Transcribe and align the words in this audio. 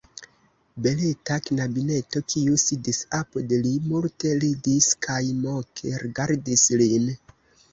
Beleta 0.85 1.35
knabineto, 1.49 2.21
kiu 2.33 2.57
sidis 2.61 3.01
apud 3.17 3.53
li, 3.67 3.75
multe 3.91 4.33
ridis 4.45 4.89
kaj 5.07 5.21
moke 5.45 5.95
rigardis 6.07 6.69
lin. 6.83 7.07